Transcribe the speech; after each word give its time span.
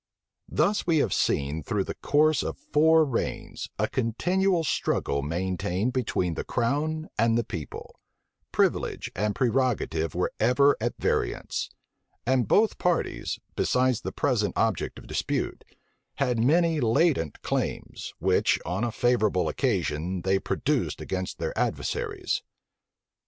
Thus 0.49 0.79
have 0.79 0.87
we 0.87 1.07
seen, 1.11 1.61
through 1.61 1.83
the 1.83 1.93
course 1.93 2.41
of 2.41 2.57
four 2.57 3.05
reigns, 3.05 3.69
a 3.77 3.87
continual 3.87 4.63
struggle 4.63 5.21
maintained 5.21 5.93
between 5.93 6.33
the 6.33 6.43
crown 6.43 7.07
and 7.19 7.37
the 7.37 7.43
people: 7.43 7.99
privilege 8.51 9.11
and 9.15 9.35
prerogative 9.35 10.15
were 10.15 10.31
ever 10.39 10.75
at 10.81 10.95
variance: 10.97 11.69
and 12.25 12.47
both 12.47 12.79
parties, 12.79 13.37
beside 13.55 13.97
the 13.97 14.11
present 14.11 14.57
object 14.57 14.97
of 14.97 15.05
dispute, 15.05 15.63
had 16.15 16.39
many 16.39 16.79
latent 16.81 17.39
claims, 17.43 18.11
which, 18.17 18.57
on 18.65 18.83
a 18.83 18.91
favorable 18.91 19.47
occasion, 19.47 20.23
they 20.23 20.39
produced 20.39 20.99
against 20.99 21.37
their 21.37 21.55
adversaries. 21.55 22.41